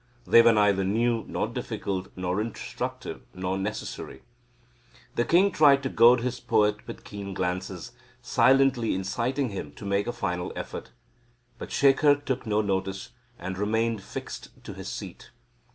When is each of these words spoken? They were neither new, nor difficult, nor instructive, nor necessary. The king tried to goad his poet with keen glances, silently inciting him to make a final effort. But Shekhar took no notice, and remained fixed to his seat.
They 0.25 0.41
were 0.41 0.51
neither 0.51 0.83
new, 0.83 1.25
nor 1.27 1.47
difficult, 1.47 2.07
nor 2.15 2.41
instructive, 2.41 3.21
nor 3.35 3.55
necessary. 3.55 4.23
The 5.13 5.25
king 5.25 5.51
tried 5.51 5.83
to 5.83 5.89
goad 5.89 6.21
his 6.21 6.39
poet 6.39 6.87
with 6.87 7.03
keen 7.03 7.35
glances, 7.35 7.91
silently 8.19 8.95
inciting 8.95 9.49
him 9.49 9.73
to 9.73 9.85
make 9.85 10.07
a 10.07 10.11
final 10.11 10.51
effort. 10.55 10.89
But 11.59 11.71
Shekhar 11.71 12.15
took 12.15 12.47
no 12.47 12.61
notice, 12.61 13.11
and 13.37 13.59
remained 13.59 14.01
fixed 14.01 14.49
to 14.63 14.73
his 14.73 14.89
seat. 14.89 15.29